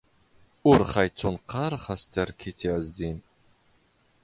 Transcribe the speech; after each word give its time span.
ⵓⵔ 0.69 0.79
ⵅⴰ 0.91 1.01
ⵉⵜⵜⵓⵏⵇⵇⴰⵔ 1.07 1.71
ⵅⴰⵙ 1.85 2.01
ⵜⴰⵔⵉⴽⵜ 2.11 2.59
ⵉⵄⵣⵣⵉⵏ 2.69 3.17